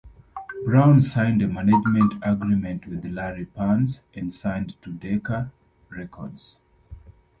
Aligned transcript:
Brown 0.65 0.99
signed 1.03 1.43
a 1.43 1.47
management 1.47 2.15
agreement 2.23 2.87
with 2.87 3.05
Larry 3.05 3.45
Parnes 3.45 4.01
and 4.15 4.33
signed 4.33 4.73
to 4.81 4.89
Decca 4.89 5.51
Records. 5.89 6.57